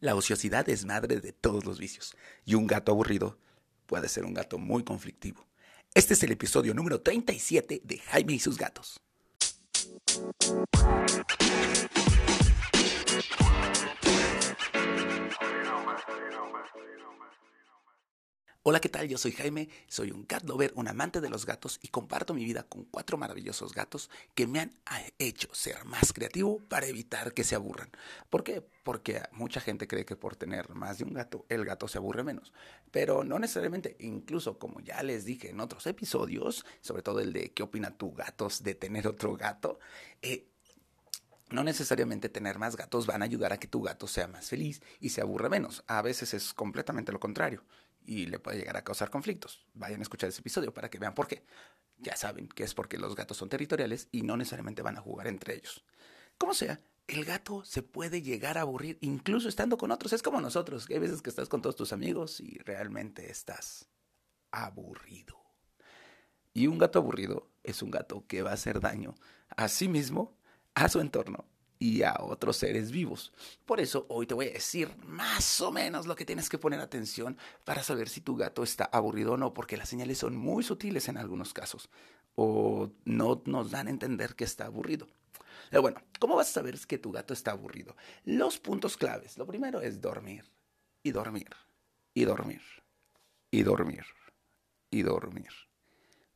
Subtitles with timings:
[0.00, 2.14] La ociosidad es madre de todos los vicios,
[2.44, 3.36] y un gato aburrido
[3.86, 5.44] puede ser un gato muy conflictivo.
[5.92, 9.00] Este es el episodio número 37 de Jaime y sus gatos.
[18.70, 19.08] Hola, ¿qué tal?
[19.08, 22.44] Yo soy Jaime, soy un cat lover, un amante de los gatos y comparto mi
[22.44, 24.72] vida con cuatro maravillosos gatos que me han
[25.18, 27.90] hecho ser más creativo para evitar que se aburran.
[28.28, 28.62] ¿Por qué?
[28.82, 32.24] Porque mucha gente cree que por tener más de un gato, el gato se aburre
[32.24, 32.52] menos.
[32.90, 37.52] Pero no necesariamente, incluso como ya les dije en otros episodios, sobre todo el de
[37.52, 39.80] qué opina tu gatos de tener otro gato,
[40.20, 40.46] eh,
[41.48, 44.82] no necesariamente tener más gatos van a ayudar a que tu gato sea más feliz
[45.00, 45.84] y se aburre menos.
[45.86, 47.64] A veces es completamente lo contrario
[48.08, 49.66] y le puede llegar a causar conflictos.
[49.74, 51.44] Vayan a escuchar ese episodio para que vean por qué.
[51.98, 55.26] Ya saben que es porque los gatos son territoriales y no necesariamente van a jugar
[55.26, 55.84] entre ellos.
[56.38, 60.14] Como sea, el gato se puede llegar a aburrir incluso estando con otros.
[60.14, 63.90] Es como nosotros, hay veces que estás con todos tus amigos y realmente estás
[64.52, 65.36] aburrido.
[66.54, 69.16] Y un gato aburrido es un gato que va a hacer daño
[69.54, 70.34] a sí mismo,
[70.74, 71.44] a su entorno
[71.78, 73.32] y a otros seres vivos.
[73.64, 76.80] Por eso hoy te voy a decir más o menos lo que tienes que poner
[76.80, 80.62] atención para saber si tu gato está aburrido o no, porque las señales son muy
[80.62, 81.88] sutiles en algunos casos
[82.34, 85.08] o no nos dan a entender que está aburrido.
[85.70, 87.96] Pero bueno, ¿cómo vas a saber que tu gato está aburrido?
[88.24, 89.36] Los puntos claves.
[89.38, 90.44] Lo primero es dormir
[91.02, 91.48] y dormir
[92.14, 92.62] y dormir
[93.50, 94.04] y dormir
[94.90, 95.50] y dormir.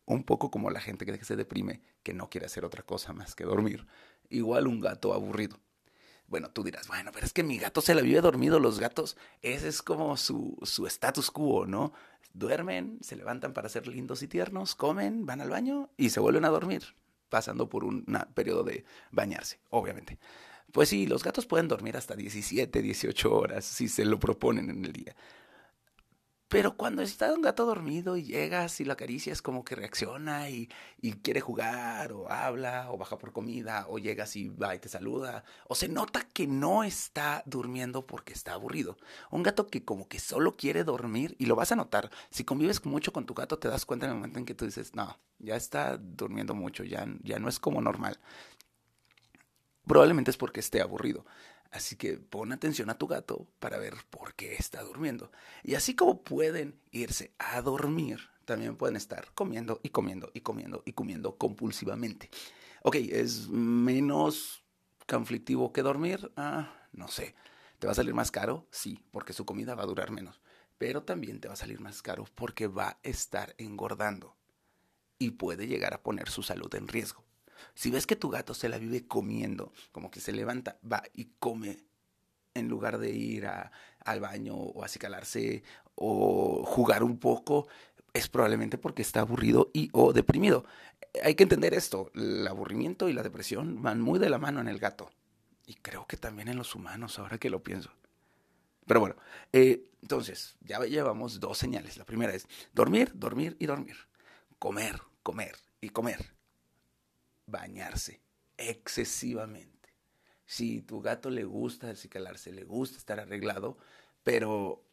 [0.04, 3.34] Un poco como la gente que se deprime, que no quiere hacer otra cosa más
[3.34, 3.86] que dormir
[4.32, 5.58] igual un gato aburrido.
[6.26, 8.58] Bueno, tú dirás, bueno, pero es que mi gato se la vive dormido.
[8.58, 11.92] Los gatos, ese es como su, su status quo, ¿no?
[12.32, 16.46] Duermen, se levantan para ser lindos y tiernos, comen, van al baño y se vuelven
[16.46, 16.96] a dormir,
[17.28, 20.18] pasando por un periodo de bañarse, obviamente.
[20.72, 24.84] Pues sí, los gatos pueden dormir hasta 17, 18 horas si se lo proponen en
[24.86, 25.14] el día.
[26.52, 30.68] Pero cuando está un gato dormido y llegas y lo acaricias, como que reacciona y,
[31.22, 35.44] quiere jugar, o habla, o baja por comida, o llegas y va y te saluda,
[35.66, 38.98] o se nota que no está durmiendo porque está aburrido.
[39.30, 42.84] Un gato que como que solo quiere dormir, y lo vas a notar, si convives
[42.84, 45.18] mucho con tu gato, te das cuenta en el momento en que tú dices, no,
[45.38, 48.20] ya está durmiendo mucho, ya, ya no es como normal.
[49.86, 51.24] Probablemente es porque esté aburrido.
[51.72, 55.32] Así que pon atención a tu gato para ver por qué está durmiendo.
[55.64, 60.82] Y así como pueden irse a dormir, también pueden estar comiendo y comiendo y comiendo
[60.84, 62.28] y comiendo compulsivamente.
[62.82, 64.62] Ok, ¿es menos
[65.08, 66.30] conflictivo que dormir?
[66.36, 67.34] Ah, no sé.
[67.78, 68.68] ¿Te va a salir más caro?
[68.70, 70.42] Sí, porque su comida va a durar menos.
[70.76, 74.36] Pero también te va a salir más caro porque va a estar engordando
[75.18, 77.24] y puede llegar a poner su salud en riesgo.
[77.74, 81.30] Si ves que tu gato se la vive comiendo, como que se levanta, va y
[81.38, 81.84] come
[82.54, 85.62] en lugar de ir al baño o a acicalarse
[85.94, 87.68] o jugar un poco,
[88.12, 90.64] es probablemente porque está aburrido y o deprimido.
[91.22, 94.68] Hay que entender esto, el aburrimiento y la depresión van muy de la mano en
[94.68, 95.10] el gato.
[95.66, 97.90] Y creo que también en los humanos, ahora que lo pienso.
[98.86, 99.16] Pero bueno,
[99.52, 101.96] eh, entonces, ya llevamos dos señales.
[101.96, 103.96] La primera es dormir, dormir y dormir.
[104.58, 106.41] Comer, comer y comer
[107.52, 108.20] bañarse
[108.56, 109.94] excesivamente.
[110.44, 113.78] Si tu gato le gusta acicalarse, le gusta estar arreglado,
[114.24, 114.84] pero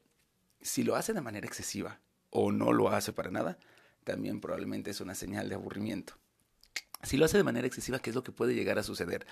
[0.61, 1.99] si lo hace de manera excesiva
[2.29, 3.57] o no lo hace para nada,
[4.03, 6.13] también probablemente es una señal de aburrimiento.
[7.01, 9.25] Si lo hace de manera excesiva, ¿qué es lo que puede llegar a suceder?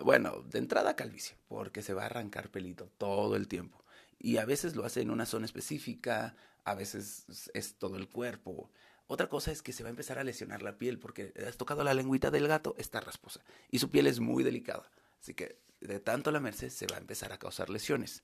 [0.00, 3.82] Bueno, de entrada calvicie, porque se va a arrancar pelito todo el tiempo.
[4.18, 8.70] Y a veces lo hace en una zona específica, a veces es todo el cuerpo.
[9.06, 11.84] Otra cosa es que se va a empezar a lesionar la piel porque has tocado
[11.84, 14.90] la lengüita del gato, está rasposa y su piel es muy delicada.
[15.20, 18.22] Así que de tanto lamerse se va a empezar a causar lesiones.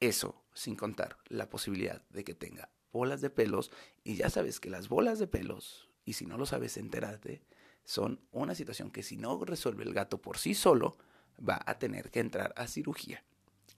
[0.00, 3.70] Eso sin contar la posibilidad de que tenga bolas de pelos
[4.04, 7.42] y ya sabes que las bolas de pelos, y si no lo sabes enterarte,
[7.84, 10.98] son una situación que si no resuelve el gato por sí solo,
[11.46, 13.24] va a tener que entrar a cirugía.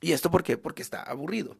[0.01, 0.57] ¿Y esto por qué?
[0.57, 1.59] Porque está aburrido.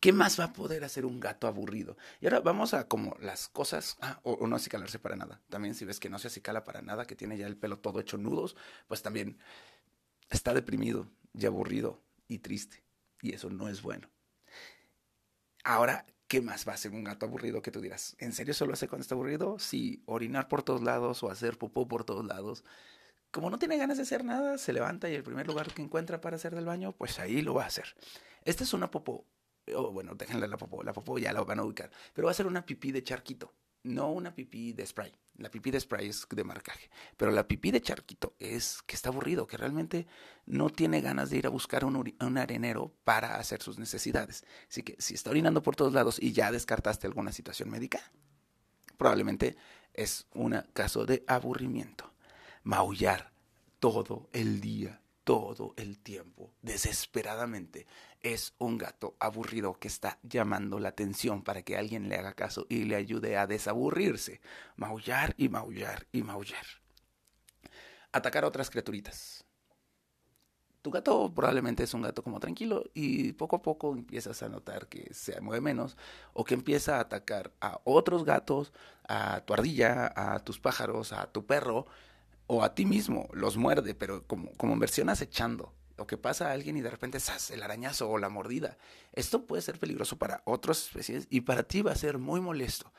[0.00, 1.96] ¿Qué más va a poder hacer un gato aburrido?
[2.20, 5.40] Y ahora vamos a como las cosas, ah, o, no acicalarse para nada.
[5.48, 8.00] También si ves que no se acicala para nada, que tiene ya el pelo todo
[8.00, 8.56] hecho nudos,
[8.88, 9.38] pues también
[10.30, 12.82] está deprimido y aburrido y triste.
[13.22, 14.08] Y eso no es bueno.
[15.64, 18.16] Ahora, ¿qué más va a hacer un gato aburrido que tú dirás?
[18.18, 19.58] ¿En serio solo hace cuando está aburrido?
[19.58, 22.64] Sí, orinar por todos lados o hacer popó por todos lados.
[23.30, 26.20] Como no tiene ganas de hacer nada, se levanta y el primer lugar que encuentra
[26.20, 27.94] para hacer del baño, pues ahí lo va a hacer.
[28.44, 29.26] Esta es una popó
[29.74, 32.46] bueno, déjenle la popó, la popó ya la van a ubicar, pero va a ser
[32.46, 35.12] una pipí de charquito, no una pipí de spray.
[35.38, 36.90] La pipí de spray es de marcaje.
[37.16, 40.06] Pero la pipí de charquito es que está aburrido, que realmente
[40.44, 44.44] no tiene ganas de ir a buscar un, un, arenero para hacer sus necesidades.
[44.68, 48.00] Así que si está orinando por todos lados y ya descartaste alguna situación médica,
[48.98, 49.56] probablemente
[49.94, 52.12] es un caso de aburrimiento.
[52.62, 53.32] Maullar
[53.78, 57.86] todo el día, todo el tiempo, desesperadamente,
[58.20, 62.66] es un gato aburrido que está llamando la atención para que alguien le haga caso
[62.68, 64.40] y le ayude a desaburrirse.
[64.74, 66.66] Maullar y maullar y maullar.
[68.10, 69.44] Atacar a otras criaturitas.
[70.82, 74.88] Tu gato probablemente es un gato como tranquilo y poco a poco empiezas a notar
[74.88, 75.96] que se mueve menos
[76.32, 78.72] o que empieza a atacar a otros gatos,
[79.06, 81.86] a tu ardilla, a tus pájaros, a tu perro
[82.52, 83.28] o a ti mismo.
[83.32, 87.18] Los muerde, pero como, como versión acechando o que pasa a alguien y de repente
[87.50, 88.76] el arañazo o la mordida.
[89.12, 92.92] Esto puede ser peligroso para otras especies y para ti va a ser muy molesto.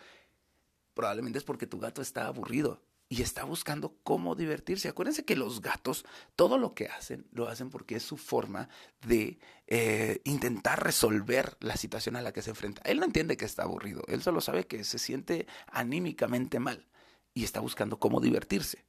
[0.94, 4.88] Probablemente es porque tu gato está aburrido y está buscando cómo divertirse.
[4.88, 6.06] Acuérdense que los gatos,
[6.38, 8.70] todo lo que hacen, lo hacen porque es su forma
[9.06, 9.38] de
[9.68, 12.82] eh, intentar resolver la situación a la que se enfrenta.
[12.86, 16.88] Él no entiende que está aburrido, él solo sabe que se siente anímicamente mal
[17.34, 18.86] y está buscando cómo divertirse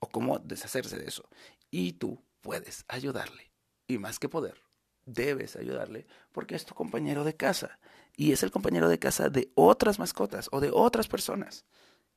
[0.00, 1.28] o cómo deshacerse de eso.
[1.70, 3.52] Y tú puedes ayudarle.
[3.86, 4.62] Y más que poder,
[5.06, 7.78] debes ayudarle porque es tu compañero de casa.
[8.16, 11.64] Y es el compañero de casa de otras mascotas o de otras personas.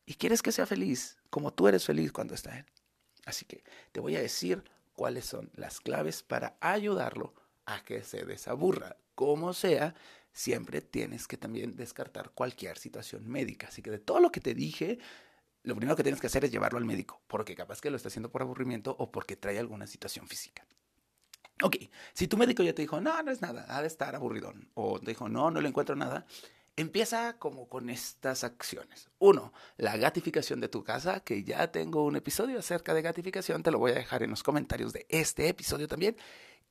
[0.06, 2.66] Y quieres que sea feliz como tú eres feliz cuando está él.
[3.26, 4.64] Así que te voy a decir
[4.94, 7.34] cuáles son las claves para ayudarlo
[7.66, 8.98] a que se desaburra.
[9.16, 9.96] Como sea,
[10.34, 13.68] siempre tienes que también descartar cualquier situación médica.
[13.68, 15.00] Así que de todo lo que te dije,
[15.64, 18.10] lo primero que tienes que hacer es llevarlo al médico, porque capaz que lo está
[18.10, 20.66] haciendo por aburrimiento o porque trae alguna situación física.
[21.62, 21.78] Ok,
[22.14, 25.00] si tu médico ya te dijo, no, no es nada, ha de estar aburridón, o
[25.00, 26.26] te dijo, no, no le encuentro nada,
[26.76, 29.10] empieza como con estas acciones.
[29.20, 33.72] Uno, la gatificación de tu casa, que ya tengo un episodio acerca de gatificación, te
[33.72, 36.18] lo voy a dejar en los comentarios de este episodio también.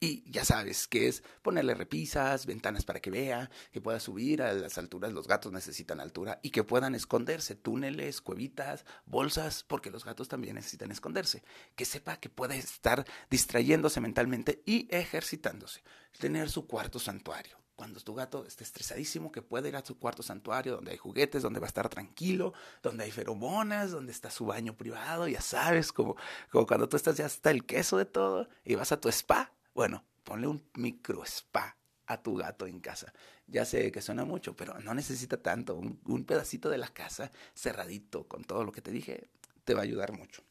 [0.02, 4.52] Y ya sabes que es ponerle repisas, ventanas para que vea, que pueda subir a
[4.52, 10.04] las alturas, los gatos necesitan altura y que puedan esconderse, túneles, cuevitas, bolsas, porque los
[10.04, 11.44] gatos también necesitan esconderse.
[11.76, 15.84] Que sepa que puede estar distrayéndose mentalmente y ejercitándose.
[16.19, 20.25] Tener su cuarto santuario cuando tu gato esté estresadísimo, que puede ir a su cuarto
[20.25, 24.46] santuario donde hay juguetes, donde va a estar tranquilo, donde hay feromonas, donde está su
[24.46, 26.16] baño privado, ya sabes, como,
[26.50, 29.52] como cuando tú estás ya hasta el queso de todo y vas a tu spa
[29.75, 31.77] bueno, ponle un micro spa
[32.07, 33.13] a tu gato en casa.
[33.47, 35.75] Ya sé que suena mucho, pero no necesita tanto.
[35.75, 39.29] Un, un, pedacito de la casa cerradito con todo lo que te dije
[39.65, 40.43] te va a ayudar mucho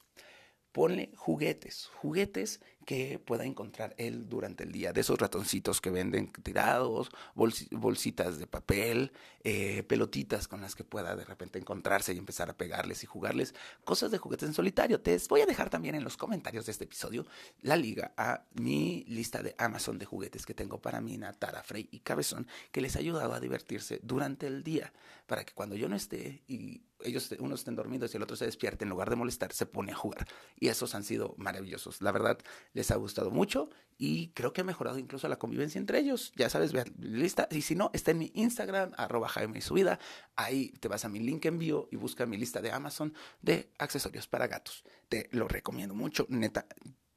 [0.72, 6.32] ponle juguetes, juguetes que pueda encontrar él durante el día, de esos ratoncitos que venden
[6.32, 9.12] tirados, bolsitas de papel,
[9.44, 13.54] eh, pelotitas con las que pueda de repente encontrarse y empezar a pegarles y jugarles,
[13.84, 15.00] cosas de juguetes en solitario.
[15.00, 17.26] Te voy a dejar también en los comentarios de este episodio
[17.62, 21.88] la liga a mi lista de Amazon de juguetes que tengo para mi Tara, Frey
[21.92, 24.92] y Cabezón, que les ha ayudado a divertirse durante el día,
[25.28, 28.46] para que cuando yo no esté y ellos uno estén dormidos y el otro se
[28.46, 30.28] despierte, en lugar de molestar, se pone a jugar.
[30.60, 32.02] Y esos han sido maravillosos.
[32.02, 32.38] La verdad,
[32.74, 36.32] les ha gustado mucho y creo que ha mejorado incluso la convivencia entre ellos.
[36.36, 37.48] Ya sabes, vean lista.
[37.52, 40.00] Y si no, está en mi Instagram, arroba Jaime y su vida.
[40.36, 43.70] Ahí te vas a mi link en vivo y busca mi lista de Amazon de
[43.78, 44.84] accesorios para gatos.
[45.10, 46.66] Te lo recomiendo mucho, neta.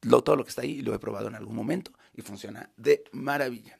[0.02, 3.04] Lo, todo lo que está ahí lo he probado en algún momento y funciona de
[3.12, 3.78] maravilla.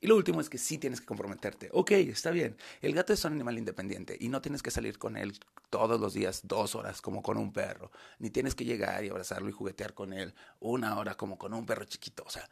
[0.00, 1.68] Y lo último es que sí tienes que comprometerte.
[1.72, 2.56] Ok, está bien.
[2.80, 5.38] El gato es un animal independiente y no tienes que salir con él
[5.70, 7.90] todos los días dos horas como con un perro.
[8.18, 11.66] Ni tienes que llegar y abrazarlo y juguetear con él una hora como con un
[11.66, 12.24] perro chiquito.
[12.26, 12.48] O sea,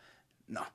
[0.49, 0.67] no,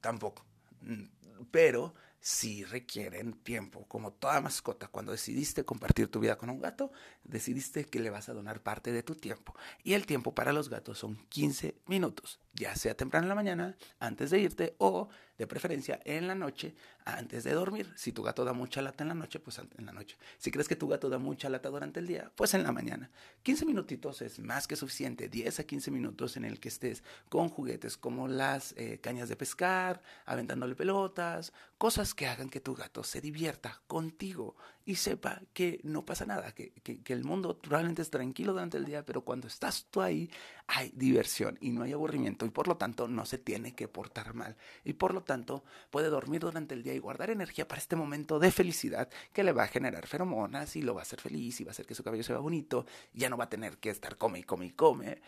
[0.00, 0.44] tampoco.
[0.80, 1.04] Mm,
[1.50, 1.94] pero
[2.24, 3.86] sí requieren tiempo.
[3.86, 6.90] Como toda mascota, cuando decidiste compartir tu vida con un gato,
[7.22, 9.54] decidiste que le vas a donar parte de tu tiempo.
[9.82, 13.76] Y el tiempo para los gatos son 15 minutos, ya sea temprano en la mañana,
[13.98, 16.74] antes de irte o de preferencia en la noche
[17.04, 17.92] antes de dormir.
[17.96, 20.16] Si tu gato da mucha lata en la noche, pues en la noche.
[20.38, 23.10] Si crees que tu gato da mucha lata durante el día, pues en la mañana.
[23.42, 27.48] 15 minutitos es más que suficiente, 10 a 15 minutos en el que estés con
[27.48, 33.04] juguetes como las eh, cañas de pescar, aventándole pelotas, cosas que hagan que tu gato
[33.04, 38.10] se divierta contigo y sepa que no pasa nada, que, que, el mundo probablemente es
[38.10, 40.30] tranquilo durante el día, pero cuando estás tú ahí
[40.66, 44.34] hay diversión y no hay aburrimiento y por lo tanto no se tiene que portar
[44.34, 47.96] mal y por lo tanto puede dormir durante el día y guardar energía para este
[47.96, 51.60] momento de felicidad que le va a generar feromonas y lo va a hacer feliz
[51.60, 53.78] y va a hacer que su cabello se vea bonito, ya no va a tener
[53.78, 55.22] que estar come y come y come,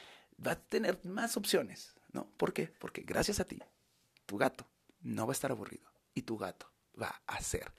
[0.45, 2.29] va a tener más opciones, ¿no?
[2.37, 2.73] ¿Por qué?
[2.79, 3.59] Porque gracias a ti,
[4.27, 4.67] tu gato
[5.01, 6.71] no va a estar aburrido y tu gato
[7.01, 7.73] va a ser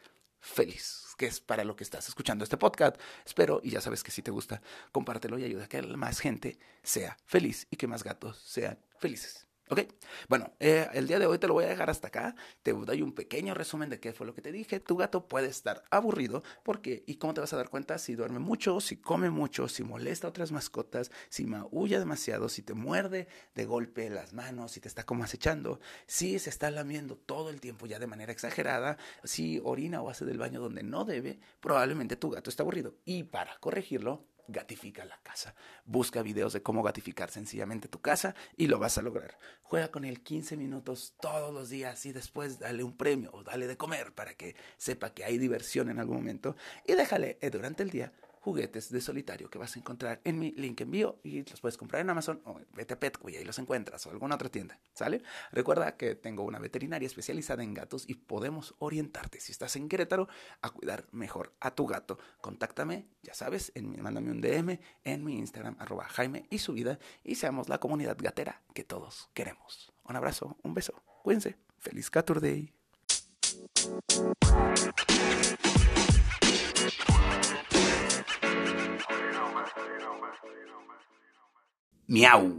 [0.48, 2.96] feliz que es para lo que estás escuchando este podcast.
[3.26, 4.62] Espero, y ya sabes que si te gusta,
[4.92, 9.47] compártelo y ayuda a que más gente sea feliz y que más gatos sean felices.
[9.70, 9.82] ¿Ok?
[10.30, 12.36] Bueno, eh, el día de hoy te lo voy a dejar hasta acá.
[12.64, 14.80] Te doy un pequeño resumen de qué fue lo que te dije.
[14.80, 17.98] Tu gato puede estar aburrido porque, ¿y cómo te vas a dar cuenta?
[17.98, 22.62] Si duerme mucho, si come mucho, si molesta a otras mascotas, si maulla demasiado, si
[22.62, 27.18] te muerde de golpe las manos, si te está como acechando, si se está lamiendo
[27.18, 31.04] todo el tiempo ya de manera exagerada, si orina o hace del baño donde no
[31.04, 32.96] debe, probablemente tu gato está aburrido.
[33.04, 35.54] Y para corregirlo, gatifica la casa.
[35.86, 39.38] Busca videos de cómo gatificar sencillamente tu casa y lo vas a lograr.
[39.62, 43.68] Juega con él 15 minutos todos los días y después dale un premio o dale
[43.68, 47.84] de comer para que sepa que hay diversión en algún momento y déjale eh, durante
[47.84, 48.14] el día
[48.48, 51.76] juguetes de solitario que vas a encontrar en mi link en bio y los puedes
[51.76, 55.22] comprar en Amazon o vete Petco y ahí los encuentras o alguna otra tienda, ¿sale?
[55.52, 60.30] Recuerda que tengo una veterinaria especializada en gatos y podemos orientarte si estás en Querétaro
[60.62, 62.20] a cuidar mejor a tu gato.
[62.40, 67.00] Contáctame, ya sabes, en, mándame un DM en mi Instagram arroba Jaime y su vida
[67.26, 69.92] y seamos la comunidad gatera que todos queremos.
[70.06, 72.74] Un abrazo, un beso, cuídense, feliz Caturday.
[82.08, 82.56] Miau.